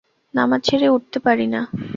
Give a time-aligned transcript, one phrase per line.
[0.33, 1.61] নামাজ ছেড়ে উঠতে পারি না!